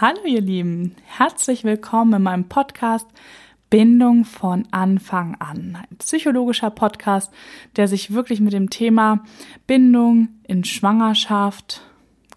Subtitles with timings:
[0.00, 3.06] Hallo ihr Lieben, herzlich willkommen in meinem Podcast
[3.68, 5.76] Bindung von Anfang an.
[5.78, 7.30] Ein psychologischer Podcast,
[7.76, 9.22] der sich wirklich mit dem Thema
[9.66, 11.82] Bindung in Schwangerschaft,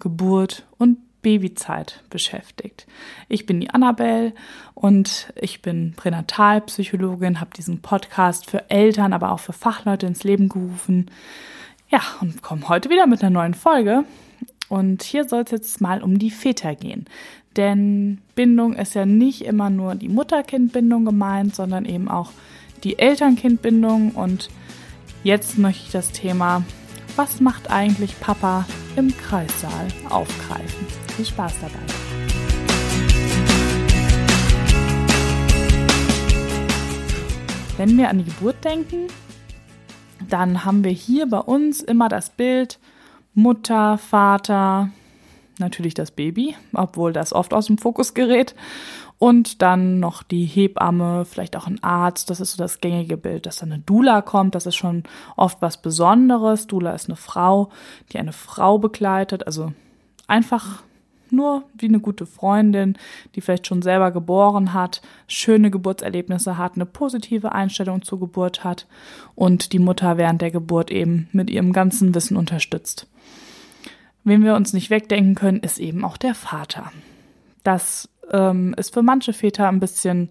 [0.02, 2.86] Geburt und Babyzeit beschäftigt.
[3.30, 4.34] Ich bin die Annabelle
[4.74, 10.50] und ich bin Pränatalpsychologin, habe diesen Podcast für Eltern, aber auch für Fachleute ins Leben
[10.50, 11.10] gerufen.
[11.88, 14.04] Ja, und komme heute wieder mit einer neuen Folge.
[14.70, 17.06] Und hier soll es jetzt mal um die Väter gehen.
[17.56, 22.32] Denn Bindung ist ja nicht immer nur die Mutter-Kind-Bindung gemeint, sondern eben auch
[22.84, 24.12] die Eltern-Kind-Bindung.
[24.12, 24.50] Und
[25.24, 26.64] jetzt möchte ich das Thema,
[27.16, 30.88] was macht eigentlich Papa im Kreissaal, aufgreifen.
[31.16, 31.80] Viel Spaß dabei.
[37.78, 39.08] Wenn wir an die Geburt denken,
[40.30, 42.80] dann haben wir hier bei uns immer das Bild
[43.34, 44.90] Mutter, Vater,
[45.60, 48.56] natürlich das Baby, obwohl das oft aus dem Fokus gerät.
[49.20, 52.30] Und dann noch die Hebamme, vielleicht auch ein Arzt.
[52.30, 54.54] Das ist so das gängige Bild, dass dann eine Dula kommt.
[54.54, 55.04] Das ist schon
[55.38, 56.68] oft was Besonderes.
[56.68, 57.70] Dula ist eine Frau,
[58.12, 59.48] die eine Frau begleitet.
[59.48, 59.72] Also
[60.28, 60.84] einfach
[61.30, 62.98] nur wie eine gute Freundin,
[63.36, 68.88] die vielleicht schon selber geboren hat, schöne Geburtserlebnisse hat, eine positive Einstellung zur Geburt hat
[69.36, 73.08] und die Mutter während der Geburt eben mit ihrem ganzen Wissen unterstützt.
[74.24, 76.92] Wen wir uns nicht wegdenken können, ist eben auch der Vater.
[77.64, 80.30] Das ähm, ist für manche Väter ein bisschen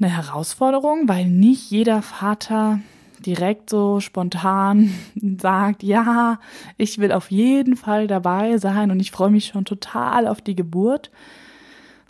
[0.00, 2.80] eine Herausforderung, weil nicht jeder Vater
[3.24, 4.92] direkt so spontan
[5.40, 6.38] sagt, ja,
[6.76, 10.56] ich will auf jeden Fall dabei sein und ich freue mich schon total auf die
[10.56, 11.10] Geburt,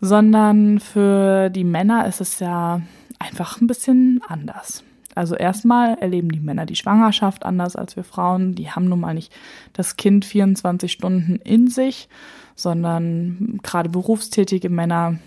[0.00, 2.81] sondern für die Männer ist es ja
[3.19, 4.84] einfach ein bisschen anders.
[5.15, 8.55] Also erstmal erleben die Männer die Schwangerschaft anders als wir Frauen.
[8.55, 9.33] Die haben nun mal nicht
[9.72, 12.09] das Kind 24 Stunden in sich,
[12.55, 15.19] sondern gerade berufstätige Männer,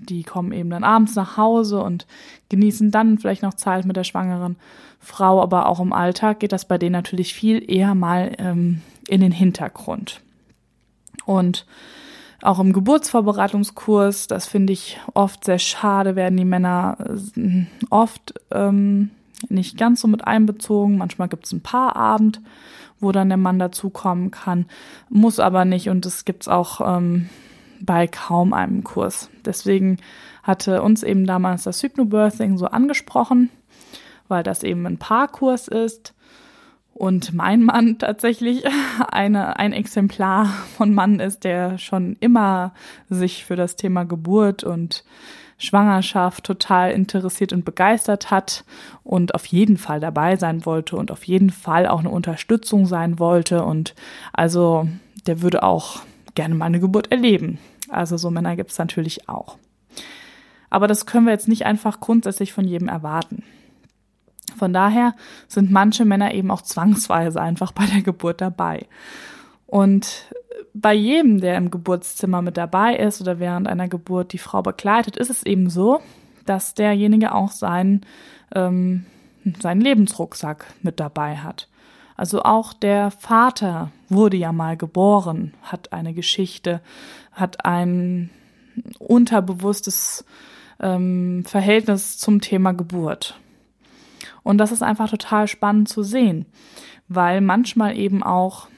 [0.00, 2.06] die kommen eben dann abends nach Hause und
[2.48, 4.56] genießen dann vielleicht noch Zeit mit der schwangeren
[4.98, 9.20] Frau, aber auch im Alltag geht das bei denen natürlich viel eher mal ähm, in
[9.20, 10.20] den Hintergrund.
[11.24, 11.66] Und
[12.42, 16.96] auch im Geburtsvorbereitungskurs, das finde ich oft sehr schade, werden die Männer
[17.36, 19.10] äh, oft ähm,
[19.48, 20.98] nicht ganz so mit einbezogen.
[20.98, 22.40] Manchmal gibt es ein paar Abend,
[22.98, 24.66] wo dann der Mann dazukommen kann,
[25.08, 27.28] muss aber nicht und das gibt's auch ähm,
[27.80, 29.30] bei kaum einem Kurs.
[29.44, 29.98] Deswegen
[30.42, 33.50] hatte uns eben damals das Hypnobirthing so angesprochen,
[34.28, 36.14] weil das eben ein Paarkurs ist
[37.00, 38.64] und mein Mann tatsächlich
[39.10, 40.46] eine, ein Exemplar
[40.76, 42.72] von Mann ist, der schon immer
[43.08, 45.04] sich für das Thema Geburt und
[45.56, 48.64] Schwangerschaft total interessiert und begeistert hat
[49.02, 53.18] und auf jeden Fall dabei sein wollte und auf jeden Fall auch eine Unterstützung sein
[53.18, 53.64] wollte.
[53.64, 53.94] Und
[54.32, 54.88] also
[55.26, 56.00] der würde auch
[56.34, 57.58] gerne mal eine Geburt erleben.
[57.90, 59.58] Also so Männer gibt es natürlich auch.
[60.70, 63.42] Aber das können wir jetzt nicht einfach grundsätzlich von jedem erwarten.
[64.56, 65.14] Von daher
[65.48, 68.86] sind manche Männer eben auch zwangsweise einfach bei der Geburt dabei.
[69.66, 70.30] Und
[70.74, 75.16] bei jedem, der im Geburtszimmer mit dabei ist oder während einer Geburt die Frau begleitet,
[75.16, 76.00] ist es eben so,
[76.44, 78.02] dass derjenige auch seinen,
[78.54, 79.06] ähm,
[79.60, 81.69] seinen Lebensrucksack mit dabei hat.
[82.20, 86.82] Also auch der Vater wurde ja mal geboren, hat eine Geschichte,
[87.32, 88.28] hat ein
[88.98, 90.26] unterbewusstes
[90.80, 93.40] ähm, Verhältnis zum Thema Geburt.
[94.42, 96.44] Und das ist einfach total spannend zu sehen,
[97.08, 98.68] weil manchmal eben auch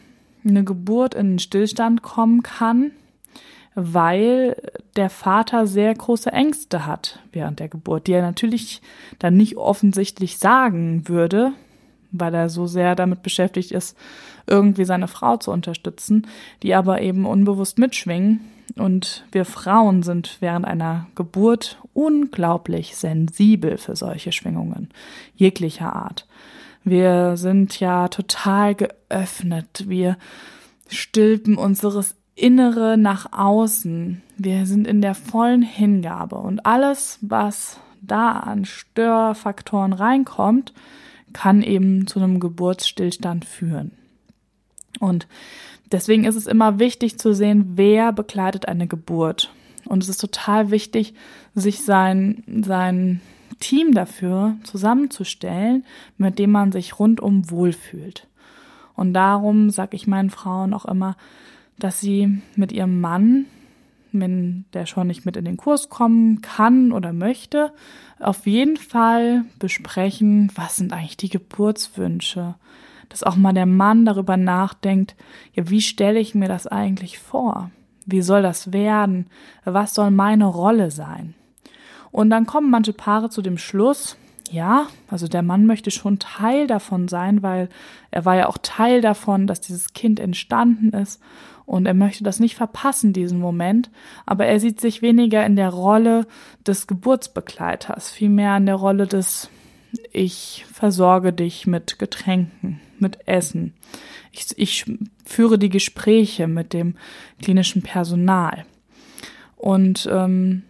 [0.46, 2.92] eine Geburt in einen Stillstand kommen kann,
[3.74, 4.54] weil
[4.94, 8.82] der Vater sehr große Ängste hat während der Geburt, die er natürlich
[9.18, 11.54] dann nicht offensichtlich sagen würde,
[12.12, 13.96] weil er so sehr damit beschäftigt ist,
[14.46, 16.26] irgendwie seine Frau zu unterstützen,
[16.62, 18.40] die aber eben unbewusst mitschwingen.
[18.76, 24.88] Und wir Frauen sind während einer Geburt unglaublich sensibel für solche Schwingungen
[25.34, 26.26] jeglicher Art.
[26.84, 29.84] Wir sind ja total geöffnet.
[29.86, 30.16] Wir
[30.88, 34.22] stülpen unseres Innere nach außen.
[34.36, 36.36] Wir sind in der vollen Hingabe.
[36.36, 40.72] Und alles, was da an Störfaktoren reinkommt,
[41.32, 43.92] kann eben zu einem Geburtsstillstand führen.
[45.00, 45.26] Und
[45.90, 49.52] deswegen ist es immer wichtig zu sehen, wer begleitet eine Geburt.
[49.86, 51.14] Und es ist total wichtig,
[51.54, 53.20] sich sein, sein
[53.60, 55.84] Team dafür zusammenzustellen,
[56.18, 58.28] mit dem man sich rundum wohlfühlt.
[58.94, 61.16] Und darum sage ich meinen Frauen auch immer,
[61.78, 63.46] dass sie mit ihrem Mann,
[64.20, 67.72] wenn der schon nicht mit in den Kurs kommen kann oder möchte,
[68.20, 72.54] auf jeden Fall besprechen, was sind eigentlich die Geburtswünsche.
[73.08, 75.16] Dass auch mal der Mann darüber nachdenkt,
[75.52, 77.70] ja, wie stelle ich mir das eigentlich vor?
[78.06, 79.26] Wie soll das werden?
[79.64, 81.34] Was soll meine Rolle sein?
[82.10, 84.16] Und dann kommen manche Paare zu dem Schluss,
[84.52, 87.70] ja, also der Mann möchte schon Teil davon sein, weil
[88.10, 91.22] er war ja auch Teil davon, dass dieses Kind entstanden ist
[91.72, 93.90] und er möchte das nicht verpassen, diesen Moment,
[94.26, 96.26] aber er sieht sich weniger in der Rolle
[96.66, 99.48] des Geburtsbegleiters, vielmehr in der Rolle des
[100.12, 103.72] ich versorge dich mit Getränken, mit Essen.
[104.32, 104.84] Ich, ich
[105.24, 106.94] führe die Gespräche mit dem
[107.40, 108.66] klinischen Personal.
[109.56, 110.64] Und ähm,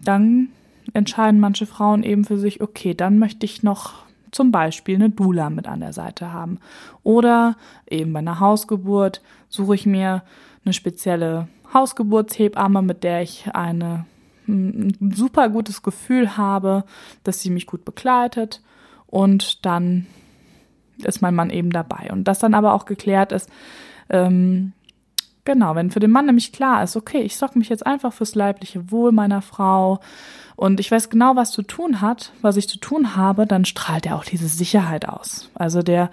[0.00, 0.48] dann
[0.92, 5.50] entscheiden manche Frauen eben für sich, okay, dann möchte ich noch zum Beispiel eine Dula
[5.50, 6.58] mit an der Seite haben.
[7.02, 7.56] Oder
[7.88, 10.22] eben bei einer Hausgeburt suche ich mir
[10.64, 14.06] eine spezielle Hausgeburtshebamme, mit der ich eine,
[14.46, 16.84] ein super gutes Gefühl habe,
[17.24, 18.62] dass sie mich gut begleitet.
[19.06, 20.06] Und dann
[20.98, 22.10] ist mein Mann eben dabei.
[22.10, 23.48] Und das dann aber auch geklärt ist,
[24.10, 24.72] ähm,
[25.48, 28.34] genau, wenn für den Mann nämlich klar ist, okay, ich sorge mich jetzt einfach fürs
[28.34, 29.98] leibliche Wohl meiner Frau
[30.56, 34.04] und ich weiß genau, was zu tun hat, was ich zu tun habe, dann strahlt
[34.04, 35.50] er auch diese Sicherheit aus.
[35.54, 36.10] Also der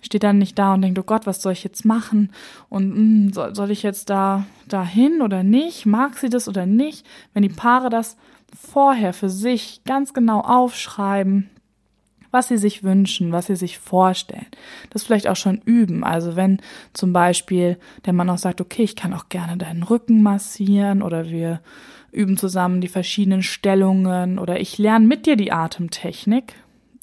[0.00, 2.32] steht dann nicht da und denkt, oh Gott, was soll ich jetzt machen?
[2.68, 5.86] Und mh, hm, soll, soll ich jetzt da dahin oder nicht?
[5.86, 7.06] Mag sie das oder nicht?
[7.34, 8.16] Wenn die Paare das
[8.58, 11.48] vorher für sich ganz genau aufschreiben,
[12.30, 14.46] was sie sich wünschen, was sie sich vorstellen.
[14.90, 16.04] Das vielleicht auch schon üben.
[16.04, 16.60] Also wenn
[16.92, 21.30] zum Beispiel der Mann auch sagt, okay, ich kann auch gerne deinen Rücken massieren oder
[21.30, 21.60] wir
[22.12, 26.54] üben zusammen die verschiedenen Stellungen oder ich lerne mit dir die Atemtechnik,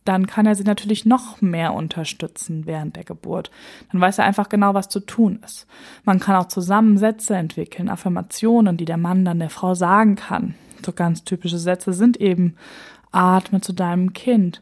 [0.03, 3.49] dann kann er sie natürlich noch mehr unterstützen während der Geburt.
[3.91, 5.65] Dann weiß er einfach genau, was zu tun ist.
[6.03, 10.53] Man kann auch zusammen Sätze entwickeln, Affirmationen, die der Mann dann der Frau sagen kann.
[10.85, 12.55] So ganz typische Sätze sind eben
[13.11, 14.61] atme zu deinem Kind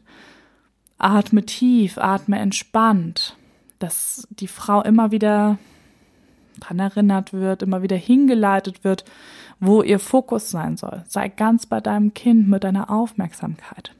[0.98, 3.36] atme tief, atme entspannt,
[3.78, 5.58] dass die Frau immer wieder
[6.58, 9.04] daran erinnert wird, immer wieder hingeleitet wird,
[9.60, 11.04] wo ihr Fokus sein soll.
[11.08, 13.92] Sei ganz bei deinem Kind mit deiner Aufmerksamkeit.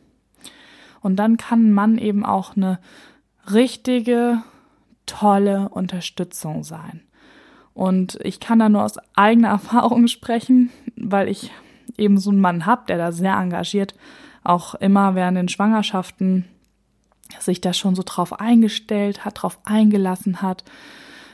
[1.01, 2.79] Und dann kann ein Mann eben auch eine
[3.53, 4.43] richtige,
[5.07, 7.03] tolle Unterstützung sein.
[7.75, 11.51] Und ich kann da nur aus eigener Erfahrung sprechen, weil ich
[11.99, 13.95] eben so einen Mann habe, der da sehr engagiert
[14.43, 16.45] auch immer während den Schwangerschaften
[17.41, 20.65] sich da schon so drauf eingestellt hat, drauf eingelassen hat.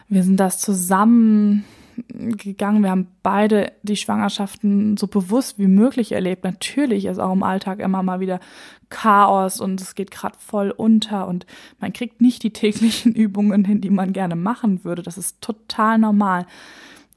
[0.08, 1.64] Wir sind das zusammen
[2.08, 2.82] gegangen.
[2.82, 6.44] Wir haben beide die Schwangerschaften so bewusst wie möglich erlebt.
[6.44, 8.40] Natürlich ist auch im Alltag immer mal wieder
[8.88, 11.46] Chaos und es geht gerade voll unter und
[11.78, 15.02] man kriegt nicht die täglichen Übungen hin, die man gerne machen würde.
[15.02, 16.46] Das ist total normal.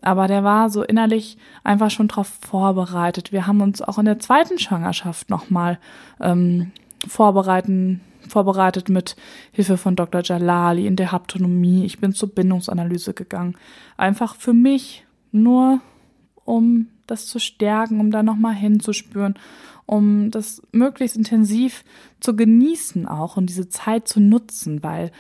[0.02, 3.32] Aber der war so innerlich einfach schon drauf vorbereitet.
[3.32, 5.80] Wir haben uns auch in der zweiten Schwangerschaft nochmal
[6.20, 6.72] ähm,
[7.08, 9.16] vorbereiten vorbereitet mit
[9.52, 10.22] Hilfe von Dr.
[10.24, 11.86] Jalali in der Haptonomie.
[11.86, 13.56] Ich bin zur Bindungsanalyse gegangen.
[13.98, 15.82] Einfach für mich nur,
[16.46, 19.36] um das zu stärken, um da nochmal hinzuspüren,
[19.86, 21.84] um das möglichst intensiv
[22.20, 25.12] zu genießen auch und diese Zeit zu nutzen, weil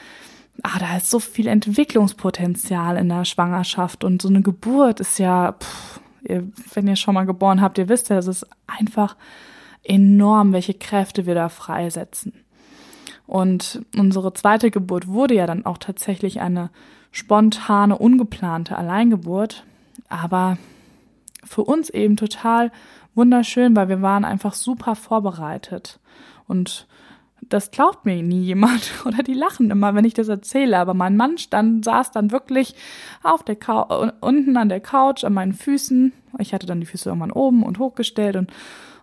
[0.62, 5.54] ah, da ist so viel Entwicklungspotenzial in der Schwangerschaft und so eine Geburt ist ja,
[5.54, 9.16] pff, ihr, wenn ihr schon mal geboren habt, ihr wisst ja, es ist einfach
[9.84, 12.34] enorm, welche Kräfte wir da freisetzen.
[13.26, 16.70] Und unsere zweite Geburt wurde ja dann auch tatsächlich eine
[17.12, 19.64] spontane, ungeplante Alleingeburt,
[20.10, 20.58] aber
[21.46, 22.72] für uns eben total
[23.16, 26.00] wunderschön, weil wir waren einfach super vorbereitet.
[26.48, 26.88] Und
[27.50, 30.78] das glaubt mir nie jemand oder die lachen immer, wenn ich das erzähle.
[30.78, 32.76] Aber mein Mann stand, saß dann wirklich
[33.22, 33.58] auf der
[34.22, 36.14] unten an der Couch an meinen Füßen.
[36.40, 38.52] Ich hatte dann die Füße irgendwann oben und hochgestellt und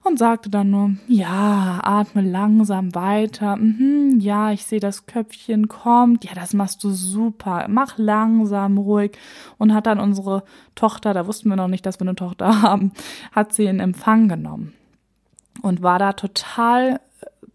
[0.03, 3.57] und sagte dann nur, ja, atme langsam weiter.
[3.57, 6.25] Mhm, ja, ich sehe, das Köpfchen kommt.
[6.25, 7.67] Ja, das machst du super.
[7.69, 9.13] Mach langsam, ruhig.
[9.59, 10.43] Und hat dann unsere
[10.75, 12.93] Tochter, da wussten wir noch nicht, dass wir eine Tochter haben,
[13.33, 14.73] hat sie in Empfang genommen.
[15.61, 17.01] Und war da total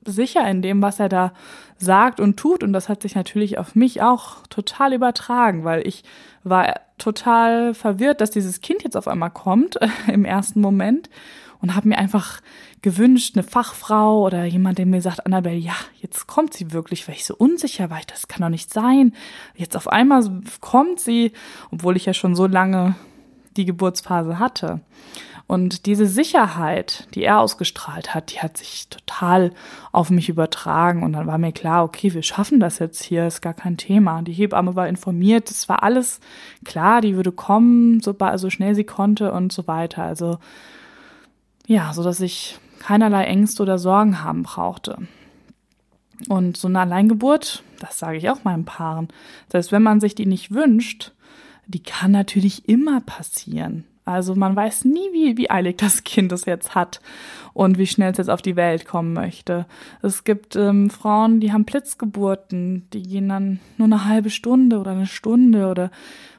[0.05, 1.33] sicher in dem, was er da
[1.77, 2.63] sagt und tut.
[2.63, 6.03] Und das hat sich natürlich auf mich auch total übertragen, weil ich
[6.43, 11.09] war total verwirrt, dass dieses Kind jetzt auf einmal kommt im ersten Moment
[11.65, 12.41] und habe mir einfach
[12.83, 17.15] gewünscht, eine Fachfrau oder jemand, der mir sagt, Annabelle, ja, jetzt kommt sie wirklich, weil
[17.15, 17.99] ich so unsicher war.
[18.05, 19.13] Das kann doch nicht sein.
[19.55, 20.23] Jetzt auf einmal
[20.61, 21.31] kommt sie,
[21.71, 22.93] obwohl ich ja schon so lange
[23.57, 24.81] die Geburtsphase hatte.
[25.47, 29.51] Und diese Sicherheit, die er ausgestrahlt hat, die hat sich total
[29.91, 31.01] auf mich übertragen.
[31.01, 34.21] Und dann war mir klar, okay, wir schaffen das jetzt hier, ist gar kein Thema.
[34.21, 36.19] Die Hebamme war informiert, es war alles
[36.63, 40.03] klar, die würde kommen, so, so schnell sie konnte und so weiter.
[40.03, 40.37] Also
[41.67, 44.97] ja, so dass ich keinerlei Ängste oder Sorgen haben brauchte.
[46.29, 49.09] Und so eine Alleingeburt, das sage ich auch meinen Paaren,
[49.49, 51.11] selbst wenn man sich die nicht wünscht,
[51.67, 53.85] die kann natürlich immer passieren.
[54.05, 57.01] Also man weiß nie, wie, wie eilig das Kind es jetzt hat
[57.53, 59.65] und wie schnell es jetzt auf die Welt kommen möchte.
[60.03, 64.91] Es gibt ähm, Frauen, die haben Blitzgeburten, die gehen dann nur eine halbe Stunde oder
[64.91, 65.91] eine Stunde oder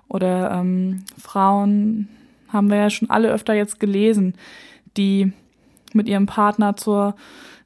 [0.08, 2.08] oder ähm, Frauen
[2.48, 4.34] haben wir ja schon alle öfter jetzt gelesen,
[4.96, 5.32] die
[5.92, 7.14] mit ihrem Partner zur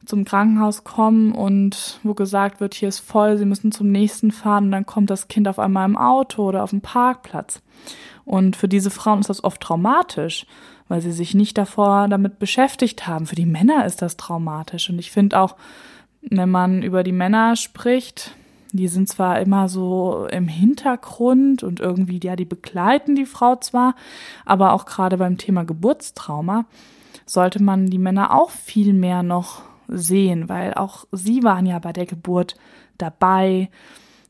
[0.07, 4.65] zum Krankenhaus kommen und wo gesagt wird, hier ist voll, sie müssen zum nächsten fahren
[4.65, 7.63] und dann kommt das Kind auf einmal im Auto oder auf dem Parkplatz.
[8.25, 10.47] Und für diese Frauen ist das oft traumatisch,
[10.89, 13.27] weil sie sich nicht davor damit beschäftigt haben.
[13.27, 14.91] Für die Männer ist das traumatisch.
[14.91, 15.57] Und ich finde auch,
[16.23, 18.35] wenn man über die Männer spricht,
[18.73, 23.95] die sind zwar immer so im Hintergrund und irgendwie, ja, die begleiten die Frau zwar,
[24.45, 26.67] aber auch gerade beim Thema Geburtstrauma
[27.31, 31.93] sollte man die Männer auch viel mehr noch sehen, weil auch sie waren ja bei
[31.93, 32.57] der Geburt
[32.99, 33.71] dabei,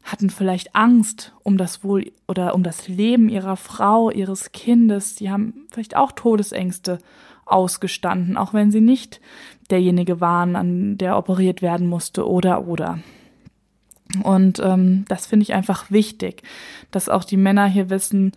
[0.02, 5.14] hatten vielleicht Angst um das Wohl oder um das Leben ihrer Frau, ihres Kindes.
[5.14, 6.98] Die haben vielleicht auch Todesängste
[7.46, 9.22] ausgestanden, auch wenn sie nicht
[9.70, 12.98] derjenige waren, an der operiert werden musste oder oder.
[14.22, 16.42] Und ähm, das finde ich einfach wichtig,
[16.90, 18.32] dass auch die Männer hier wissen,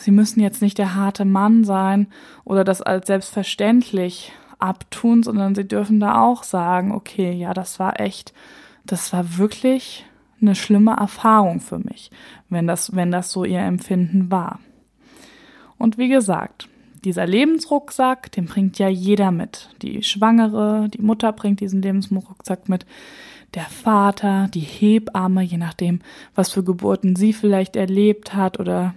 [0.00, 2.08] sie müssen jetzt nicht der harte Mann sein
[2.44, 8.00] oder das als selbstverständlich abtun, sondern sie dürfen da auch sagen, okay, ja, das war
[8.00, 8.32] echt,
[8.84, 10.06] das war wirklich
[10.40, 12.10] eine schlimme Erfahrung für mich,
[12.48, 14.60] wenn das, wenn das so ihr Empfinden war.
[15.78, 16.68] Und wie gesagt,
[17.04, 19.70] dieser Lebensrucksack, den bringt ja jeder mit.
[19.80, 22.84] Die Schwangere, die Mutter bringt diesen Lebensrucksack mit,
[23.54, 26.00] der Vater, die Hebamme, je nachdem,
[26.34, 28.94] was für Geburten sie vielleicht erlebt hat oder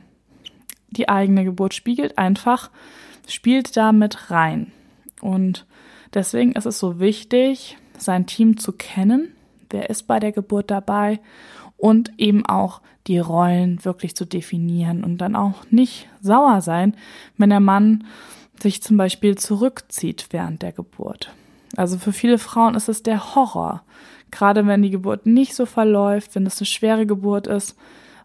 [0.94, 2.70] die eigene Geburt spiegelt einfach,
[3.28, 4.72] spielt da mit rein.
[5.22, 5.66] Und
[6.14, 9.36] deswegen ist es so wichtig, sein Team zu kennen,
[9.70, 11.20] wer ist bei der Geburt dabei
[11.78, 16.96] und eben auch die Rollen wirklich zu definieren und dann auch nicht sauer sein,
[17.38, 18.06] wenn der Mann
[18.62, 21.34] sich zum Beispiel zurückzieht während der Geburt.
[21.76, 23.84] Also für viele Frauen ist es der Horror,
[24.32, 27.78] gerade wenn die Geburt nicht so verläuft, wenn es eine schwere Geburt ist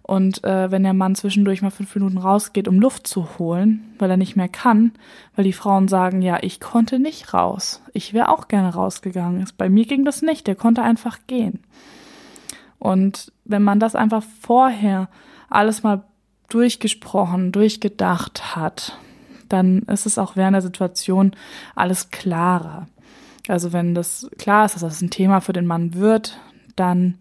[0.09, 4.11] und äh, wenn der Mann zwischendurch mal fünf Minuten rausgeht, um Luft zu holen, weil
[4.11, 4.93] er nicht mehr kann,
[5.37, 7.83] weil die Frauen sagen, ja, ich konnte nicht raus.
[7.93, 9.47] Ich wäre auch gerne rausgegangen.
[9.59, 10.47] Bei mir ging das nicht.
[10.47, 11.61] Der konnte einfach gehen.
[12.79, 15.11] Und wenn man das einfach vorher
[15.51, 16.05] alles mal
[16.49, 18.99] durchgesprochen, durchgedacht hat,
[19.51, 21.33] dann ist es auch während der Situation
[21.75, 22.89] alles klarer.
[23.47, 26.41] Also wenn das klar ist, dass das ein Thema für den Mann wird,
[26.77, 27.19] dann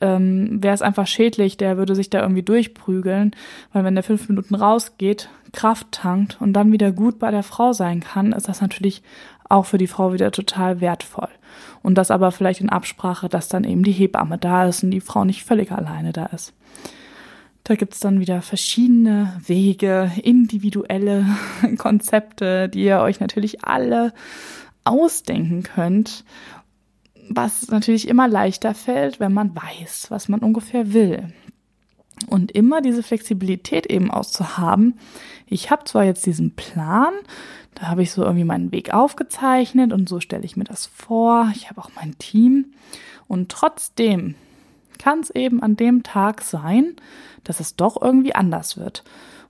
[0.00, 3.32] ähm, wäre es einfach schädlich, der würde sich da irgendwie durchprügeln,
[3.72, 7.72] weil wenn der fünf Minuten rausgeht, Kraft tankt und dann wieder gut bei der Frau
[7.72, 9.02] sein kann, ist das natürlich
[9.48, 11.28] auch für die Frau wieder total wertvoll.
[11.82, 15.00] Und das aber vielleicht in Absprache, dass dann eben die Hebamme da ist und die
[15.00, 16.52] Frau nicht völlig alleine da ist.
[17.64, 21.26] Da gibt's dann wieder verschiedene Wege, individuelle
[21.78, 24.12] Konzepte, die ihr euch natürlich alle
[24.84, 26.24] ausdenken könnt
[27.30, 31.32] was natürlich immer leichter fällt, wenn man weiß, was man ungefähr will.
[32.26, 34.98] Und immer diese Flexibilität eben auszuhaben.
[35.46, 37.14] Ich habe zwar jetzt diesen Plan,
[37.74, 41.50] da habe ich so irgendwie meinen Weg aufgezeichnet und so stelle ich mir das vor.
[41.54, 42.72] Ich habe auch mein Team.
[43.28, 44.34] Und trotzdem
[44.98, 46.96] kann es eben an dem Tag sein,
[47.44, 49.04] dass es doch irgendwie anders wird.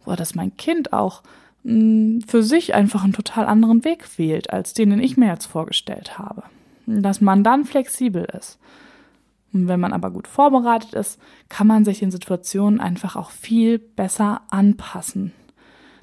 [0.04, 1.22] Oder dass mein Kind auch
[1.64, 5.28] mh, hm, für sich einfach einen total anderen Weg wählt, als den, den ich mir
[5.28, 6.42] jetzt vorgestellt habe
[7.02, 8.58] dass man dann flexibel ist.
[9.52, 13.78] Und wenn man aber gut vorbereitet ist, kann man sich den Situationen einfach auch viel
[13.78, 15.32] besser anpassen.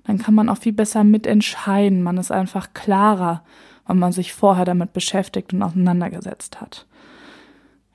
[0.06, 2.02] Dann kann man auch viel besser mitentscheiden.
[2.02, 3.44] Man ist einfach klarer,
[3.86, 6.86] weil man sich vorher damit beschäftigt und auseinandergesetzt hat.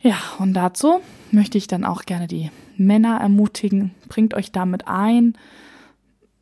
[0.00, 3.94] Ja, und dazu möchte ich dann auch gerne die Männer ermutigen.
[4.08, 5.38] Bringt euch damit ein.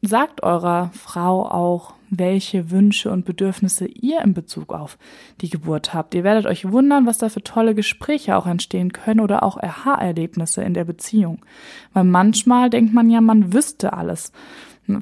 [0.02, 4.99] Sagt eurer Frau auch, welche Wünsche und Bedürfnisse ihr in Bezug auf
[5.40, 6.14] die Geburt habt.
[6.14, 10.62] Ihr werdet euch wundern, was da für tolle Gespräche auch entstehen können oder auch Aha-Erlebnisse
[10.62, 11.45] in der Beziehung.
[11.93, 14.33] Weil manchmal denkt man ja, man wüsste alles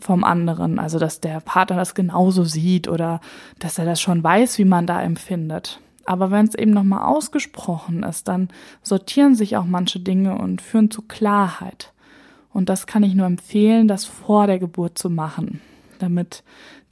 [0.01, 3.23] vom anderen, also dass der Partner das genauso sieht oder
[3.59, 5.81] dass er das schon weiß, wie man da empfindet.
[6.05, 8.49] Aber wenn es eben nochmal ausgesprochen ist, dann
[8.83, 11.93] sortieren sich auch manche Dinge und führen zu Klarheit.
[12.53, 15.61] Und das kann ich nur empfehlen, das vor der Geburt zu machen
[15.99, 16.43] damit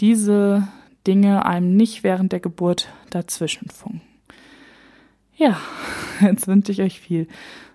[0.01, 0.69] diese
[1.07, 4.03] Dinge einem nicht während der Geburt dazwischen funken.
[5.37, 5.59] Ja,
[6.21, 7.29] jetzt wünsche ich euch viel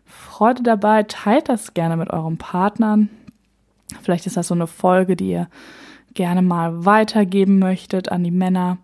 [0.05, 1.03] Freude dabei.
[1.03, 3.09] Teilt das gerne mit euren Partnern.
[4.01, 5.49] Vielleicht ist das so eine Folge, die ihr
[6.13, 8.77] gerne mal weitergeben möchtet an die Männer.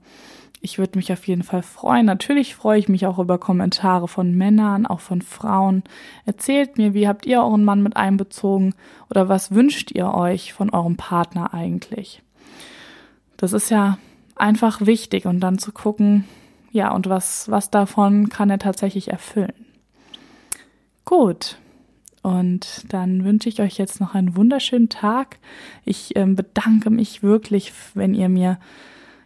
[0.61, 2.05] ich würde mich auf jeden Fall freuen.
[2.05, 5.83] Natürlich freue ich mich auch über Kommentare von Männern, auch von Frauen.
[6.25, 8.73] Erzählt mir, wie habt ihr euren Mann mit einbezogen
[9.09, 12.21] oder was wünscht ihr euch von eurem Partner eigentlich?
[13.37, 13.97] Das ist ja
[14.35, 16.25] einfach wichtig und dann zu gucken,
[16.71, 19.65] ja, und was, was davon kann er tatsächlich erfüllen.
[21.05, 21.57] Gut.
[22.23, 25.37] Und dann wünsche ich euch jetzt noch einen wunderschönen Tag.
[25.85, 28.59] Ich äh, bedanke mich wirklich, wenn ihr mir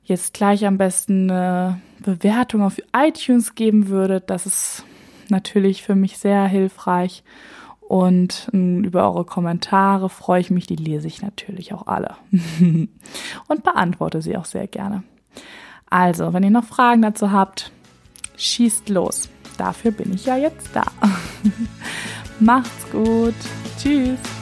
[0.04, 4.30] jetzt gleich am besten eine Bewertung auf iTunes geben würdet.
[4.30, 4.84] Das ist
[5.30, 7.24] natürlich für mich sehr hilfreich.
[7.92, 12.16] Und ähm, über eure Kommentare freue ich mich, die lese ich natürlich auch alle
[13.50, 15.04] und beantworte sie auch sehr gerne.
[15.90, 17.74] Also, wenn ihr noch Fragen dazu habt,
[18.38, 19.28] schießt los.
[19.58, 20.86] Dafür bin ich ja jetzt da.
[22.40, 23.36] Macht's gut.
[23.78, 24.41] Tschüss.